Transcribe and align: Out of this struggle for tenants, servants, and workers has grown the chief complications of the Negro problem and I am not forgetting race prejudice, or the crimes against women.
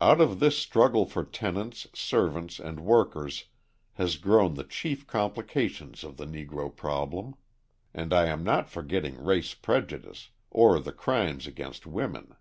Out 0.00 0.18
of 0.18 0.40
this 0.40 0.56
struggle 0.56 1.04
for 1.04 1.22
tenants, 1.22 1.88
servants, 1.92 2.58
and 2.58 2.80
workers 2.80 3.48
has 3.96 4.16
grown 4.16 4.54
the 4.54 4.64
chief 4.64 5.06
complications 5.06 6.02
of 6.02 6.16
the 6.16 6.24
Negro 6.24 6.74
problem 6.74 7.34
and 7.92 8.14
I 8.14 8.28
am 8.28 8.42
not 8.42 8.70
forgetting 8.70 9.22
race 9.22 9.52
prejudice, 9.52 10.30
or 10.50 10.80
the 10.80 10.92
crimes 10.92 11.46
against 11.46 11.86
women. 11.86 12.34